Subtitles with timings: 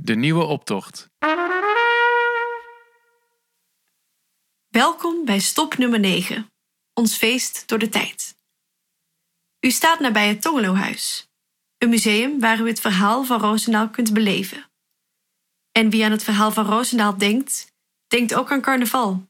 [0.00, 1.10] De nieuwe optocht.
[4.68, 6.52] Welkom bij stop nummer 9,
[6.94, 8.36] ons feest door de tijd.
[9.60, 11.28] U staat nabij het Tongelohuis,
[11.78, 14.70] een museum waar u het verhaal van Roosendaal kunt beleven.
[15.72, 17.72] En wie aan het verhaal van Roosendaal denkt,
[18.06, 19.28] denkt ook aan carnaval.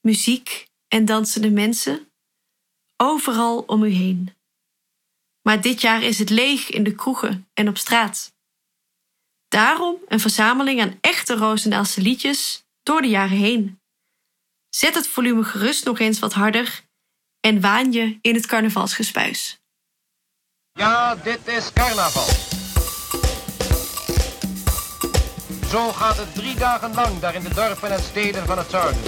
[0.00, 2.12] Muziek en dansende mensen,
[2.96, 4.34] overal om u heen.
[5.42, 8.32] Maar dit jaar is het leeg in de kroegen en op straat.
[9.52, 13.80] Daarom een verzameling aan echte Roosendaalse liedjes door de jaren heen.
[14.68, 16.80] Zet het volume gerust nog eens wat harder
[17.40, 19.60] en waan je in het carnavalsgespuis.
[20.72, 22.26] Ja, dit is carnaval.
[25.68, 29.02] Zo gaat het drie dagen lang daar in de dorpen en steden van het zuiden.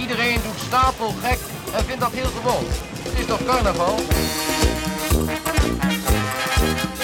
[0.00, 1.38] Iedereen doet stapel gek
[1.74, 2.64] en vindt dat heel gewoon.
[3.02, 3.98] Het is toch carnaval?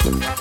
[0.02, 0.39] Daar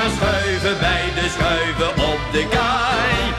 [0.00, 3.32] maar schuiven bij de schuiven op de kaai.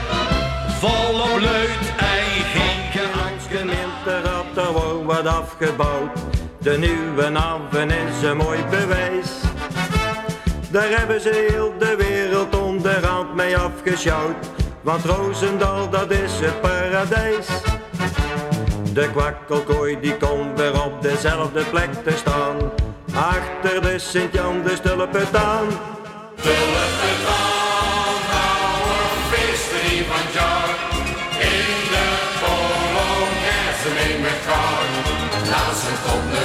[0.80, 6.18] Volop leut en geen gemeente dat er wordt wat afgebouwd.
[6.58, 9.30] De nieuwe haven is een mooi bewijs.
[10.70, 14.46] Daar hebben ze heel de wereld onderhand mee afgesjouwd.
[14.80, 17.46] Want Roosendaal, dat is het paradijs.
[18.92, 22.56] De kwakkelkooi die komt weer op dezelfde plek te staan.
[23.14, 25.66] Achter de Sint-Jan de Stulpentaan.
[31.38, 32.06] In de
[32.40, 34.86] Polonaise mee met elkaar.
[35.50, 36.44] Laat ze op de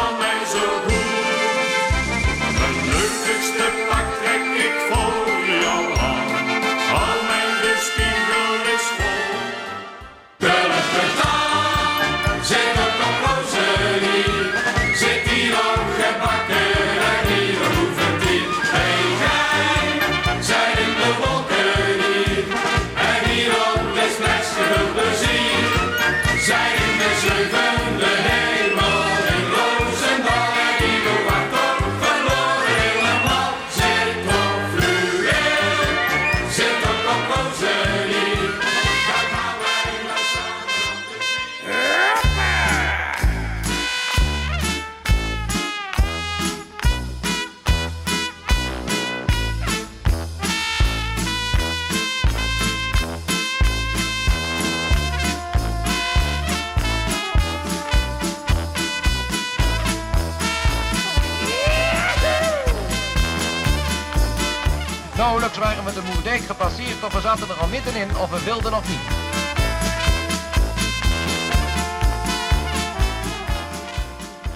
[65.31, 68.71] Nauwelijks waren we de Moerdijk gepasseerd of we zaten er al middenin of we wilden
[68.71, 68.99] nog niet.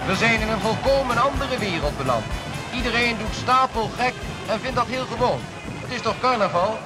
[0.06, 2.24] We zijn in een volkomen andere wereld beland.
[2.74, 4.14] Iedereen doet stapel gek
[4.48, 5.40] en vindt dat heel gewoon.
[5.82, 6.78] Het is toch carnaval?